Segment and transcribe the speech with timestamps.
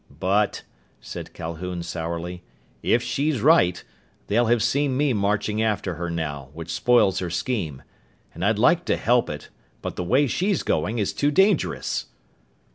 [0.19, 0.63] "But,"
[0.99, 2.41] said Calhoun sourly,
[2.81, 3.83] "if she's right,
[4.25, 7.83] they'll have seen me marching after her now, which spoils her scheme.
[8.33, 9.49] And I'd like to help it,
[9.83, 12.07] but the way she's going is too dangerous!"